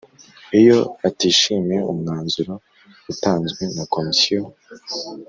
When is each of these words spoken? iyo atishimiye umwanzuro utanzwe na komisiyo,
iyo 0.59 0.79
atishimiye 1.07 1.81
umwanzuro 1.91 2.53
utanzwe 3.11 3.61
na 3.75 3.83
komisiyo, 3.93 4.41